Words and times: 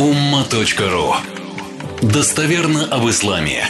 umma.ru 0.00 1.12
Достоверно 2.00 2.86
об 2.86 3.06
исламе. 3.10 3.64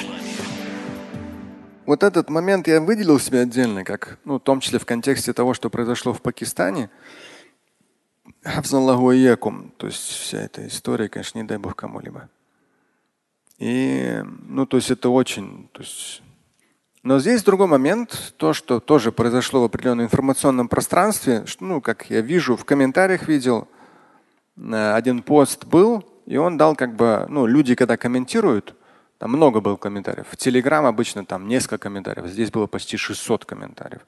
Вот 1.86 2.04
этот 2.04 2.30
момент 2.30 2.68
я 2.68 2.80
выделил 2.80 3.18
себе 3.18 3.40
отдельно, 3.40 3.82
как, 3.82 4.20
ну, 4.24 4.36
в 4.36 4.40
том 4.40 4.60
числе 4.60 4.78
в 4.78 4.86
контексте 4.86 5.32
того, 5.32 5.54
что 5.54 5.70
произошло 5.70 6.12
в 6.12 6.22
Пакистане. 6.22 6.88
То 8.44 9.86
есть 9.86 10.02
вся 10.02 10.38
эта 10.38 10.68
история, 10.68 11.08
конечно, 11.08 11.36
не 11.38 11.44
дай 11.44 11.58
бог 11.58 11.74
кому-либо. 11.74 12.28
И, 13.58 14.22
ну, 14.46 14.66
то 14.66 14.76
есть 14.76 14.92
это 14.92 15.08
очень, 15.08 15.68
то 15.72 15.82
есть 15.82 16.22
но 17.02 17.18
здесь 17.18 17.42
другой 17.42 17.66
момент, 17.66 18.34
то, 18.36 18.52
что 18.52 18.78
тоже 18.78 19.10
произошло 19.10 19.62
в 19.62 19.64
определенном 19.64 20.04
информационном 20.04 20.68
пространстве, 20.68 21.44
что, 21.46 21.64
ну, 21.64 21.80
как 21.80 22.08
я 22.08 22.20
вижу, 22.20 22.56
в 22.56 22.64
комментариях 22.64 23.26
видел, 23.26 23.66
э, 24.56 24.92
один 24.92 25.22
пост 25.22 25.64
был, 25.64 26.04
и 26.30 26.36
он 26.36 26.56
дал 26.56 26.76
как 26.76 26.94
бы, 26.94 27.26
ну, 27.28 27.44
люди, 27.44 27.74
когда 27.74 27.96
комментируют, 27.96 28.76
там 29.18 29.32
много 29.32 29.60
было 29.60 29.74
комментариев. 29.74 30.28
В 30.30 30.36
Телеграм 30.36 30.86
обычно 30.86 31.24
там 31.24 31.48
несколько 31.48 31.78
комментариев, 31.78 32.28
здесь 32.28 32.52
было 32.52 32.68
почти 32.68 32.96
600 32.96 33.44
комментариев. 33.44 34.02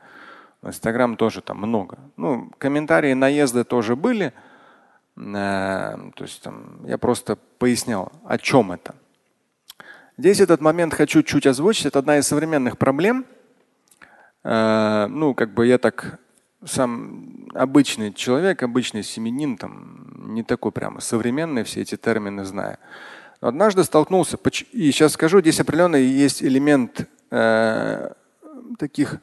В 0.62 0.68
Инстаграм 0.68 1.16
тоже 1.16 1.40
там 1.40 1.58
много. 1.58 1.98
Ну, 2.16 2.52
комментарии, 2.58 3.12
наезды 3.14 3.64
тоже 3.64 3.96
были. 3.96 4.32
Э, 5.16 5.96
то 6.14 6.22
есть 6.24 6.40
там 6.42 6.86
я 6.86 6.96
просто 6.96 7.36
пояснял, 7.58 8.12
о 8.24 8.38
чем 8.38 8.70
это. 8.70 8.94
Здесь 10.16 10.38
этот 10.38 10.60
момент 10.60 10.94
хочу 10.94 11.24
чуть 11.24 11.48
озвучить. 11.48 11.86
Это 11.86 11.98
одна 11.98 12.18
из 12.18 12.28
современных 12.28 12.78
проблем. 12.78 13.26
Э, 14.44 15.08
ну, 15.10 15.34
как 15.34 15.54
бы 15.54 15.66
я 15.66 15.78
так 15.78 16.20
сам 16.64 17.48
обычный 17.52 18.12
человек, 18.12 18.62
обычный 18.62 19.02
семенин, 19.02 19.56
там, 19.56 20.11
не 20.22 20.42
такой 20.42 20.72
прямо 20.72 21.00
современный, 21.00 21.64
все 21.64 21.82
эти 21.82 21.96
термины 21.96 22.44
зная. 22.44 22.78
Но 23.40 23.48
однажды 23.48 23.84
столкнулся, 23.84 24.38
и 24.72 24.90
сейчас 24.92 25.12
скажу, 25.12 25.40
здесь 25.40 25.60
определенный 25.60 26.04
есть 26.04 26.42
элемент 26.42 27.08
э, 27.30 28.12
таких 28.78 29.20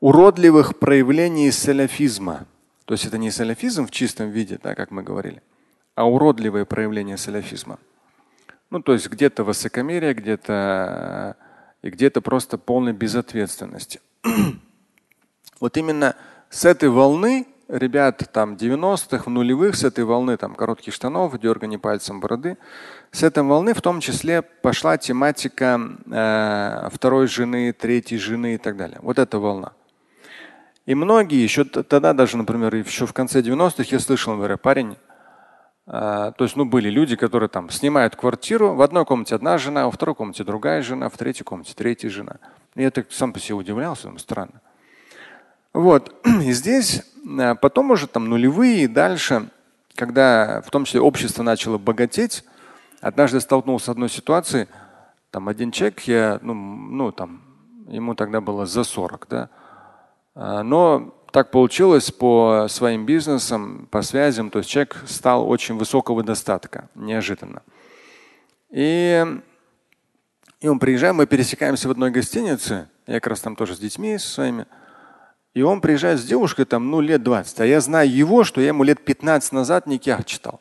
уродливых 0.00 0.78
проявлений 0.78 1.50
саляфизма. 1.50 2.46
То 2.84 2.94
есть 2.94 3.04
это 3.06 3.18
не 3.18 3.30
саляфизм 3.30 3.86
в 3.86 3.90
чистом 3.90 4.30
виде, 4.30 4.58
да, 4.62 4.74
как 4.74 4.90
мы 4.90 5.02
говорили, 5.02 5.42
а 5.94 6.08
уродливые 6.08 6.64
проявления 6.64 7.16
саляфизма. 7.16 7.78
Ну, 8.70 8.82
то 8.82 8.92
есть 8.92 9.08
где-то 9.08 9.44
высокомерие, 9.44 10.14
где-то 10.14 11.36
и 11.82 11.90
где-то 11.90 12.20
просто 12.20 12.58
полной 12.58 12.92
безответственности. 12.92 14.00
вот 15.60 15.76
именно 15.76 16.16
с 16.50 16.64
этой 16.64 16.88
волны 16.88 17.46
ребят 17.68 18.22
там 18.32 18.54
90-х, 18.54 19.24
в 19.24 19.28
нулевых, 19.28 19.76
с 19.76 19.84
этой 19.84 20.04
волны 20.04 20.36
там 20.36 20.54
коротких 20.54 20.94
штанов, 20.94 21.38
дергания 21.38 21.78
пальцем 21.78 22.20
бороды, 22.20 22.56
с 23.12 23.22
этой 23.22 23.42
волны 23.42 23.74
в 23.74 23.82
том 23.82 24.00
числе 24.00 24.42
пошла 24.42 24.96
тематика 24.96 25.80
э, 26.10 26.88
второй 26.92 27.26
жены, 27.26 27.72
третьей 27.72 28.18
жены 28.18 28.54
и 28.54 28.58
так 28.58 28.76
далее. 28.76 28.98
Вот 29.02 29.18
эта 29.18 29.38
волна. 29.38 29.72
И 30.86 30.94
многие 30.94 31.42
еще 31.42 31.64
тогда, 31.64 32.14
даже, 32.14 32.38
например, 32.38 32.74
еще 32.74 33.04
в 33.06 33.12
конце 33.12 33.42
90-х 33.42 33.84
я 33.90 33.98
слышал, 33.98 34.34
говоря, 34.36 34.56
парень, 34.56 34.96
а, 35.86 36.32
то 36.32 36.44
есть, 36.44 36.56
ну, 36.56 36.64
были 36.64 36.88
люди, 36.88 37.16
которые 37.16 37.48
там 37.48 37.68
снимают 37.68 38.16
квартиру, 38.16 38.74
в 38.74 38.82
одной 38.82 39.04
комнате 39.04 39.34
одна 39.34 39.58
жена, 39.58 39.84
во 39.84 39.90
второй 39.90 40.14
комнате 40.14 40.44
другая 40.44 40.82
жена, 40.82 41.08
в 41.08 41.16
третьей 41.16 41.44
комнате 41.44 41.72
третья 41.74 42.08
жена. 42.08 42.36
И 42.74 42.82
я 42.82 42.90
так 42.90 43.10
сам 43.10 43.32
по 43.32 43.38
себе 43.38 43.54
удивлялся, 43.56 44.04
думаю, 44.04 44.18
странно. 44.18 44.60
Вот. 45.72 46.14
И 46.42 46.52
здесь 46.52 47.02
потом 47.60 47.90
уже 47.90 48.06
там 48.06 48.28
нулевые 48.28 48.84
и 48.84 48.86
дальше, 48.86 49.48
когда 49.94 50.62
в 50.62 50.70
том 50.70 50.84
числе 50.84 51.00
общество 51.00 51.42
начало 51.42 51.78
богатеть, 51.78 52.44
однажды 53.00 53.40
столкнулся 53.40 53.86
с 53.86 53.88
одной 53.90 54.08
ситуацией, 54.08 54.66
там 55.30 55.48
один 55.48 55.70
человек, 55.70 56.00
я, 56.02 56.38
ну, 56.42 56.54
ну 56.54 57.12
там, 57.12 57.42
ему 57.88 58.14
тогда 58.14 58.40
было 58.40 58.66
за 58.66 58.84
40, 58.84 59.26
да, 59.28 59.50
а, 60.34 60.62
но 60.62 61.14
так 61.32 61.50
получилось 61.50 62.10
по 62.10 62.66
своим 62.68 63.04
бизнесам, 63.04 63.88
по 63.90 64.02
связям, 64.02 64.50
то 64.50 64.60
есть 64.60 64.70
человек 64.70 64.96
стал 65.06 65.48
очень 65.48 65.76
высокого 65.76 66.22
достатка, 66.22 66.88
неожиданно. 66.94 67.62
И, 68.70 69.24
и 70.60 70.68
он 70.68 70.78
приезжает, 70.78 71.14
мы 71.14 71.26
пересекаемся 71.26 71.88
в 71.88 71.90
одной 71.90 72.10
гостинице, 72.10 72.88
я 73.06 73.14
как 73.20 73.28
раз 73.28 73.40
там 73.40 73.56
тоже 73.56 73.76
с 73.76 73.78
детьми 73.78 74.16
со 74.16 74.28
своими, 74.28 74.66
и 75.54 75.62
он 75.62 75.80
приезжает 75.80 76.20
с 76.20 76.24
девушкой 76.24 76.64
там, 76.64 76.90
ну, 76.90 77.00
лет 77.00 77.22
20. 77.22 77.60
А 77.60 77.66
я 77.66 77.80
знаю 77.80 78.10
его, 78.10 78.44
что 78.44 78.60
я 78.60 78.68
ему 78.68 78.84
лет 78.84 79.04
15 79.04 79.52
назад 79.52 79.86
никях 79.86 80.24
читал. 80.24 80.60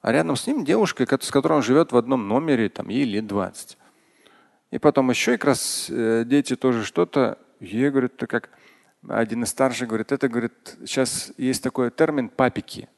А 0.00 0.12
рядом 0.12 0.36
с 0.36 0.46
ним 0.46 0.64
девушка, 0.64 1.06
с 1.20 1.30
которой 1.30 1.54
он 1.54 1.62
живет 1.62 1.92
в 1.92 1.96
одном 1.96 2.28
номере, 2.28 2.68
там 2.68 2.88
ей 2.88 3.04
лет 3.04 3.26
20. 3.26 3.76
И 4.70 4.78
потом 4.78 5.10
еще 5.10 5.32
как 5.32 5.46
раз 5.46 5.86
э, 5.90 6.24
дети 6.26 6.56
тоже 6.56 6.84
что-то. 6.84 7.38
Ей 7.58 7.90
говорят, 7.90 8.16
ты 8.16 8.26
как 8.26 8.50
один 9.08 9.42
из 9.42 9.48
старших 9.48 9.88
говорит, 9.88 10.12
это, 10.12 10.28
говорит, 10.28 10.76
сейчас 10.86 11.32
есть 11.36 11.62
такой 11.62 11.90
термин 11.90 12.28
папики. 12.28 12.88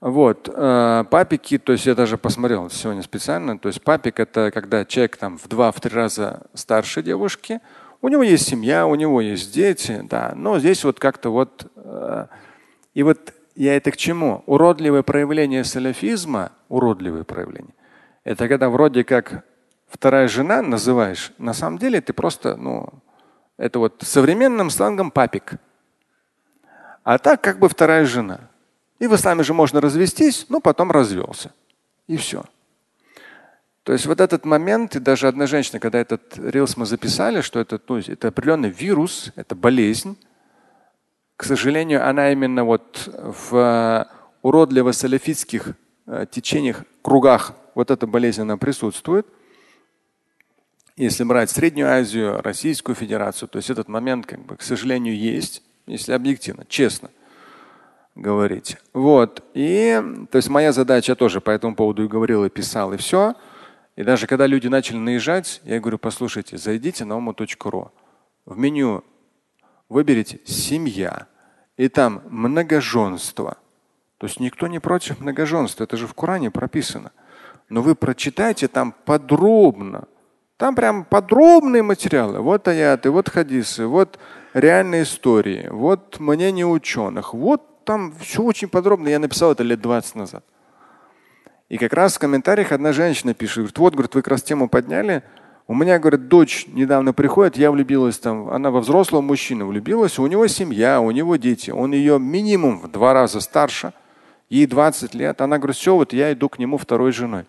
Вот, 0.00 0.48
э, 0.52 1.04
папики, 1.10 1.58
то 1.58 1.72
есть 1.72 1.86
я 1.86 1.96
даже 1.96 2.18
посмотрел 2.18 2.70
сегодня 2.70 3.02
специально, 3.02 3.58
то 3.58 3.66
есть 3.66 3.82
папик 3.82 4.20
это 4.20 4.52
когда 4.52 4.84
человек 4.84 5.16
там 5.16 5.36
в 5.38 5.48
два-три 5.48 5.92
раза 5.92 6.46
старше 6.54 7.02
девушки, 7.02 7.60
у 8.00 8.08
него 8.08 8.22
есть 8.22 8.48
семья, 8.48 8.86
у 8.86 8.94
него 8.94 9.20
есть 9.20 9.52
дети, 9.54 10.00
да, 10.08 10.32
но 10.36 10.58
здесь 10.58 10.84
вот 10.84 11.00
как-то 11.00 11.30
вот, 11.30 11.70
э, 11.76 12.26
и 12.94 13.02
вот 13.02 13.34
я 13.54 13.76
это 13.76 13.90
к 13.90 13.96
чему? 13.96 14.44
Уродливое 14.46 15.02
проявление 15.02 15.64
салафизма, 15.64 16.52
уродливое 16.68 17.24
проявление, 17.24 17.74
это 18.24 18.48
когда 18.48 18.68
вроде 18.68 19.04
как 19.04 19.44
вторая 19.88 20.28
жена 20.28 20.62
называешь, 20.62 21.32
на 21.38 21.52
самом 21.52 21.78
деле 21.78 22.00
ты 22.00 22.12
просто, 22.12 22.56
ну, 22.56 22.88
это 23.56 23.80
вот 23.80 24.02
современным 24.02 24.70
слангом 24.70 25.10
папик. 25.10 25.54
А 27.02 27.18
так 27.18 27.40
как 27.40 27.58
бы 27.58 27.68
вторая 27.68 28.04
жена. 28.04 28.50
И 28.98 29.06
в 29.06 29.14
исламе 29.14 29.42
же 29.42 29.54
можно 29.54 29.80
развестись, 29.80 30.46
но 30.48 30.60
потом 30.60 30.90
развелся. 30.90 31.52
И 32.06 32.16
все. 32.16 32.44
То 33.88 33.94
есть 33.94 34.04
вот 34.04 34.20
этот 34.20 34.44
момент, 34.44 34.96
и 34.96 35.00
даже 35.00 35.28
одна 35.28 35.46
женщина, 35.46 35.80
когда 35.80 35.98
этот 35.98 36.36
рилс 36.36 36.76
мы 36.76 36.84
записали, 36.84 37.40
что 37.40 37.58
это, 37.58 37.80
ну, 37.88 37.96
это 37.96 38.28
определенный 38.28 38.68
вирус, 38.68 39.32
это 39.34 39.54
болезнь, 39.54 40.18
к 41.36 41.44
сожалению, 41.44 42.06
она 42.06 42.30
именно 42.30 42.64
вот 42.64 43.08
в 43.10 43.56
э, 43.56 44.04
уродливо-салафитских 44.42 45.72
э, 46.06 46.26
течениях, 46.30 46.84
кругах, 47.00 47.54
вот 47.74 47.90
эта 47.90 48.06
болезнь, 48.06 48.42
она 48.42 48.58
присутствует 48.58 49.26
если 50.96 51.24
брать 51.24 51.48
Среднюю 51.48 51.90
Азию, 51.90 52.42
Российскую 52.42 52.94
Федерацию, 52.94 53.48
то 53.48 53.56
есть 53.56 53.70
этот 53.70 53.88
момент, 53.88 54.26
как 54.26 54.44
бы, 54.44 54.58
к 54.58 54.62
сожалению, 54.62 55.16
есть, 55.16 55.62
если 55.86 56.12
объективно, 56.12 56.66
честно 56.68 57.08
говорить. 58.14 58.76
Вот. 58.92 59.42
И 59.54 59.98
то 60.30 60.36
есть 60.36 60.50
моя 60.50 60.72
задача 60.72 61.14
тоже 61.14 61.40
по 61.40 61.50
этому 61.50 61.74
поводу 61.74 62.04
и 62.04 62.08
говорил, 62.08 62.44
и 62.44 62.50
писал, 62.50 62.92
и 62.92 62.98
все. 62.98 63.34
И 63.98 64.04
даже 64.04 64.28
когда 64.28 64.46
люди 64.46 64.68
начали 64.68 64.96
наезжать, 64.96 65.60
я 65.64 65.80
говорю, 65.80 65.98
послушайте, 65.98 66.56
зайдите 66.56 67.04
на 67.04 67.14
umu.ru. 67.14 67.90
В 68.46 68.56
меню 68.56 69.02
выберите 69.88 70.38
семья. 70.44 71.26
И 71.76 71.88
там 71.88 72.22
многоженство. 72.30 73.56
То 74.18 74.28
есть 74.28 74.38
никто 74.38 74.68
не 74.68 74.78
против 74.78 75.18
многоженства. 75.18 75.82
Это 75.82 75.96
же 75.96 76.06
в 76.06 76.14
Коране 76.14 76.52
прописано. 76.52 77.10
Но 77.70 77.82
вы 77.82 77.96
прочитайте 77.96 78.68
там 78.68 78.94
подробно, 79.04 80.06
там 80.58 80.76
прям 80.76 81.04
подробные 81.04 81.82
материалы. 81.82 82.38
Вот 82.38 82.68
аяты, 82.68 83.10
вот 83.10 83.28
хадисы, 83.28 83.84
вот 83.86 84.20
реальные 84.54 85.02
истории, 85.02 85.66
вот 85.72 86.20
мнение 86.20 86.66
ученых. 86.66 87.34
Вот 87.34 87.84
там 87.84 88.14
все 88.20 88.44
очень 88.44 88.68
подробно. 88.68 89.08
Я 89.08 89.18
написал 89.18 89.50
это 89.50 89.64
лет 89.64 89.80
20 89.80 90.14
назад. 90.14 90.44
И 91.68 91.76
как 91.76 91.92
раз 91.92 92.16
в 92.16 92.18
комментариях 92.18 92.72
одна 92.72 92.92
женщина 92.92 93.34
пишет, 93.34 93.58
говорит, 93.58 93.78
вот, 93.78 93.92
говорит, 93.92 94.14
вы 94.14 94.22
как 94.22 94.32
раз 94.32 94.42
тему 94.42 94.68
подняли. 94.68 95.22
У 95.66 95.74
меня, 95.74 95.98
говорит, 95.98 96.28
дочь 96.28 96.66
недавно 96.68 97.12
приходит, 97.12 97.58
я 97.58 97.70
влюбилась 97.70 98.18
там, 98.18 98.48
она 98.48 98.70
во 98.70 98.80
взрослого 98.80 99.20
мужчину 99.20 99.66
влюбилась, 99.66 100.18
у 100.18 100.26
него 100.26 100.46
семья, 100.46 101.02
у 101.02 101.10
него 101.10 101.36
дети, 101.36 101.70
он 101.70 101.92
ее 101.92 102.18
минимум 102.18 102.78
в 102.80 102.90
два 102.90 103.12
раза 103.12 103.40
старше, 103.40 103.92
ей 104.48 104.66
20 104.66 105.14
лет. 105.14 105.42
Она 105.42 105.58
говорит, 105.58 105.76
все, 105.76 105.94
вот 105.94 106.14
я 106.14 106.32
иду 106.32 106.48
к 106.48 106.58
нему 106.58 106.78
второй 106.78 107.12
женой. 107.12 107.44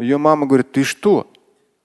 Ее 0.00 0.18
мама 0.18 0.46
говорит, 0.46 0.72
ты 0.72 0.82
что? 0.82 1.30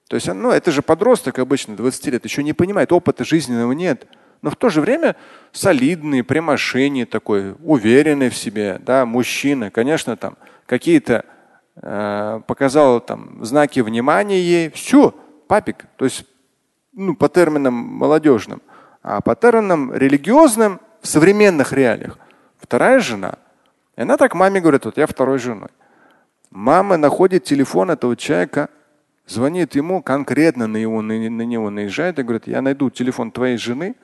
То 0.08 0.16
есть, 0.16 0.26
ну, 0.26 0.50
это 0.50 0.72
же 0.72 0.82
подросток 0.82 1.38
обычно, 1.38 1.76
20 1.76 2.06
лет, 2.06 2.24
еще 2.24 2.42
не 2.42 2.52
понимает, 2.52 2.90
опыта 2.90 3.24
жизненного 3.24 3.70
нет. 3.70 4.08
Но 4.42 4.50
в 4.50 4.56
то 4.56 4.68
же 4.68 4.80
время 4.80 5.16
солидный, 5.52 6.22
при 6.22 7.04
такой, 7.04 7.54
уверенный 7.62 8.28
в 8.28 8.36
себе, 8.36 8.80
да, 8.84 9.06
мужчина, 9.06 9.70
конечно, 9.70 10.16
там 10.16 10.36
какие-то 10.66 11.24
э, 11.76 12.40
показал 12.46 13.00
там 13.00 13.44
знаки 13.44 13.80
внимания 13.80 14.40
ей, 14.40 14.70
все, 14.70 15.14
папик. 15.46 15.86
То 15.96 16.04
есть, 16.04 16.24
ну, 16.92 17.14
по 17.14 17.28
терминам 17.28 17.74
молодежным, 17.74 18.62
а 19.02 19.20
по 19.20 19.34
терминам 19.34 19.94
религиозным 19.94 20.80
в 21.00 21.06
современных 21.06 21.72
реалиях. 21.72 22.18
Вторая 22.58 23.00
жена. 23.00 23.38
И 23.96 24.02
она 24.02 24.16
так 24.16 24.34
маме 24.34 24.60
говорит, 24.60 24.84
вот 24.84 24.96
я 24.96 25.06
второй 25.06 25.38
женой. 25.38 25.68
Мама 26.50 26.96
находит 26.96 27.44
телефон 27.44 27.90
этого 27.90 28.16
человека, 28.16 28.68
звонит 29.26 29.74
ему, 29.74 30.02
конкретно 30.02 30.66
на, 30.66 30.76
его, 30.76 31.02
на, 31.02 31.14
на 31.14 31.42
него 31.42 31.70
наезжает 31.70 32.18
и 32.18 32.22
говорит, 32.22 32.46
я 32.46 32.62
найду 32.62 32.90
телефон 32.90 33.30
твоей 33.30 33.56
жены, 33.56 33.94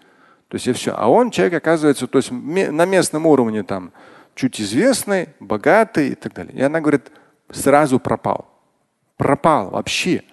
то 0.51 0.57
есть 0.57 0.67
и 0.67 0.73
все. 0.73 0.93
А 0.97 1.07
он 1.07 1.31
человек 1.31 1.55
оказывается, 1.55 2.09
то 2.09 2.19
есть 2.19 2.33
на 2.33 2.85
местном 2.85 3.25
уровне 3.25 3.63
там 3.63 3.93
чуть 4.35 4.61
известный, 4.61 5.29
богатый 5.39 6.09
и 6.09 6.15
так 6.17 6.35
далее. 6.35 6.53
И 6.55 6.61
она 6.61 6.81
говорит, 6.81 7.13
сразу 7.51 8.01
пропал. 8.01 8.51
Пропал 9.17 9.71
вообще. 9.71 10.25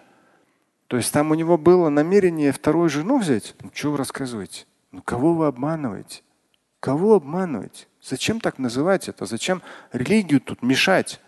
То 0.88 0.98
есть 0.98 1.14
там 1.14 1.30
у 1.30 1.36
него 1.36 1.60
было 1.60 1.90
намерение 1.90 2.52
вторую 2.52 2.90
жену 2.90 3.20
взять. 3.20 3.54
Ну 3.62 3.70
что 3.72 3.92
вы 3.92 3.98
рассказываете? 3.98 4.66
Ну 4.92 5.04
кого 5.04 5.36
вы 5.36 5.46
обманываете? 5.46 6.24
Кого 6.80 7.14
обманываете? 7.14 7.86
Зачем 8.02 8.40
так 8.40 8.58
называть 8.58 9.08
это? 9.08 9.28
Зачем 9.28 9.62
религию 9.94 10.42
тут 10.42 10.64
мешать? 10.64 11.22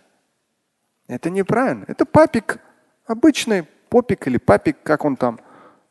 Это 1.08 1.30
неправильно. 1.30 1.86
Это 1.88 2.06
папик, 2.06 2.58
обычный 3.06 3.68
попик 3.90 4.26
или 4.26 4.38
папик, 4.38 4.78
как 4.82 5.06
он 5.06 5.16
там. 5.16 5.40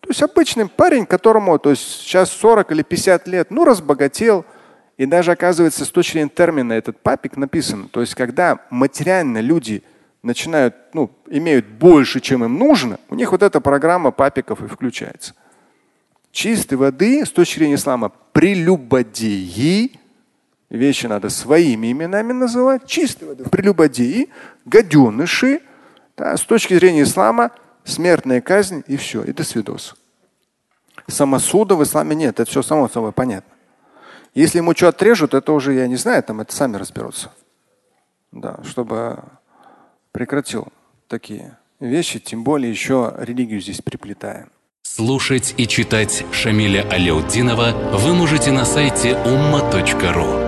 То 0.00 0.08
есть 0.10 0.22
обычный 0.22 0.68
парень, 0.68 1.06
которому 1.06 1.58
то 1.58 1.70
есть 1.70 1.82
сейчас 1.82 2.30
40 2.30 2.72
или 2.72 2.82
50 2.82 3.28
лет, 3.28 3.50
ну 3.50 3.64
разбогател. 3.64 4.44
И 4.96 5.06
даже 5.06 5.32
оказывается 5.32 5.84
с 5.84 5.90
точки 5.90 6.14
зрения 6.14 6.30
термина 6.34 6.72
этот 6.72 6.98
папик 7.00 7.36
написан. 7.36 7.88
То 7.88 8.00
есть 8.00 8.14
когда 8.14 8.60
материально 8.70 9.40
люди 9.40 9.82
начинают, 10.22 10.74
ну, 10.92 11.10
имеют 11.28 11.66
больше, 11.66 12.20
чем 12.20 12.44
им 12.44 12.58
нужно, 12.58 12.98
у 13.08 13.14
них 13.14 13.30
вот 13.30 13.42
эта 13.42 13.60
программа 13.60 14.10
папиков 14.10 14.62
и 14.62 14.66
включается. 14.66 15.34
Чистой 16.32 16.74
воды 16.74 17.24
с 17.24 17.30
точки 17.30 17.58
зрения 17.58 17.76
ислама 17.76 18.12
прелюбодеи 18.32 19.98
Вещи 20.70 21.06
надо 21.06 21.30
своими 21.30 21.92
именами 21.92 22.32
называть. 22.32 22.86
Чистой 22.86 23.28
воды. 23.28 23.44
Прелюбодеи, 23.44 24.28
гаденыши. 24.66 25.60
Да, 26.16 26.36
с 26.36 26.42
точки 26.42 26.74
зрения 26.74 27.04
ислама 27.04 27.52
смертная 27.88 28.40
казнь 28.40 28.84
и 28.86 28.96
все. 28.96 29.22
Это 29.22 29.44
свидос. 29.44 29.96
Самосуда 31.06 31.74
в 31.74 31.82
исламе 31.82 32.14
нет. 32.14 32.40
Это 32.40 32.50
все 32.50 32.62
само 32.62 32.88
собой 32.88 33.12
понятно. 33.12 33.52
Если 34.34 34.58
ему 34.58 34.74
что 34.74 34.88
отрежут, 34.88 35.34
это 35.34 35.52
уже 35.52 35.74
я 35.74 35.86
не 35.88 35.96
знаю, 35.96 36.22
там 36.22 36.40
это 36.40 36.54
сами 36.54 36.76
разберутся. 36.76 37.32
Да, 38.30 38.60
чтобы 38.62 39.20
прекратил 40.12 40.68
такие 41.08 41.56
вещи, 41.80 42.20
тем 42.20 42.44
более 42.44 42.70
еще 42.70 43.14
религию 43.18 43.60
здесь 43.60 43.80
приплетаем. 43.80 44.50
Слушать 44.82 45.54
и 45.56 45.66
читать 45.66 46.24
Шамиля 46.32 46.86
Аляутдинова 46.90 47.98
вы 47.98 48.14
можете 48.14 48.52
на 48.52 48.64
сайте 48.64 49.12
umma.ru. 49.12 50.47